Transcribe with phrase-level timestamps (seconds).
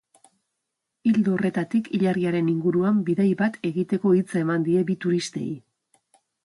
[1.11, 5.51] Ildo horretatik, ilargiaren inguruan bidai bat egiteko hitza eman die bi turistei.